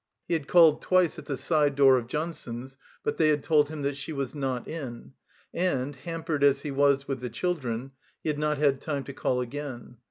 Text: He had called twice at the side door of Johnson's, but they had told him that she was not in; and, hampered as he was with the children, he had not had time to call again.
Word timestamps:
He 0.27 0.33
had 0.33 0.47
called 0.47 0.81
twice 0.81 1.19
at 1.19 1.27
the 1.27 1.37
side 1.37 1.75
door 1.75 1.95
of 1.99 2.07
Johnson's, 2.07 2.75
but 3.03 3.17
they 3.17 3.27
had 3.27 3.43
told 3.43 3.69
him 3.69 3.83
that 3.83 3.95
she 3.95 4.11
was 4.11 4.33
not 4.33 4.67
in; 4.67 5.13
and, 5.53 5.95
hampered 5.95 6.43
as 6.43 6.61
he 6.61 6.71
was 6.71 7.07
with 7.07 7.19
the 7.19 7.29
children, 7.29 7.91
he 8.23 8.29
had 8.29 8.39
not 8.39 8.57
had 8.57 8.81
time 8.81 9.03
to 9.03 9.13
call 9.13 9.41
again. 9.41 9.97